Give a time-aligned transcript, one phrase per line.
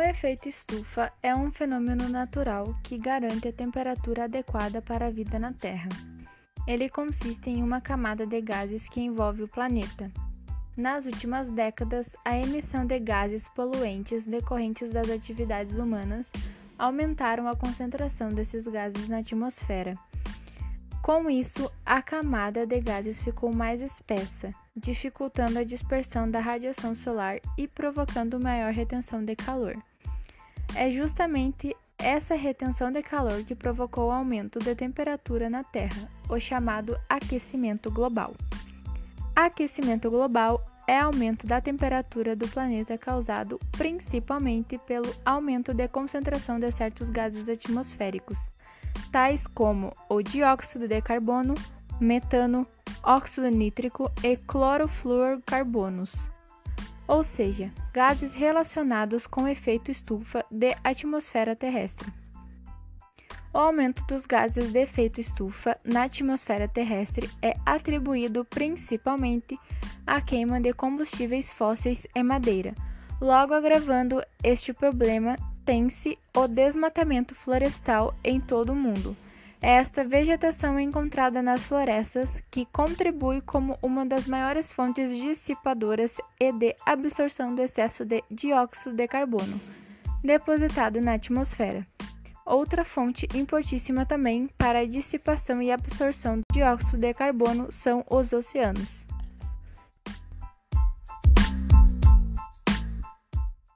[0.00, 5.52] efeito estufa é um fenômeno natural que garante a temperatura adequada para a vida na
[5.52, 5.88] Terra.
[6.66, 10.10] Ele consiste em uma camada de gases que envolve o planeta.
[10.76, 16.32] Nas últimas décadas, a emissão de gases poluentes decorrentes das atividades humanas
[16.76, 19.94] aumentaram a concentração desses gases na atmosfera.
[21.00, 27.38] Com isso, a camada de gases ficou mais espessa, dificultando a dispersão da radiação solar
[27.56, 29.76] e provocando maior retenção de calor.
[30.74, 36.38] É justamente essa retenção de calor que provocou o aumento da temperatura na Terra, o
[36.38, 38.34] chamado aquecimento global.
[39.34, 46.70] Aquecimento global é aumento da temperatura do planeta causado principalmente pelo aumento da concentração de
[46.70, 48.38] certos gases atmosféricos
[49.10, 51.54] tais como o dióxido de carbono,
[52.00, 52.66] metano,
[53.02, 56.12] óxido nítrico e clorofluorcarbonos,
[57.06, 62.12] ou seja, gases relacionados com efeito estufa de atmosfera terrestre.
[63.52, 69.58] O aumento dos gases de efeito estufa na atmosfera terrestre é atribuído principalmente
[70.06, 72.74] à queima de combustíveis fósseis e madeira,
[73.20, 79.16] logo agravando este problema tem-se o desmatamento florestal em todo o mundo.
[79.60, 86.52] Esta vegetação é encontrada nas florestas, que contribui como uma das maiores fontes dissipadoras e
[86.52, 89.60] de absorção do excesso de dióxido de carbono
[90.26, 91.86] depositado na atmosfera.
[92.44, 98.32] Outra fonte importantíssima também para a dissipação e absorção de dióxido de carbono são os
[98.32, 99.06] oceanos.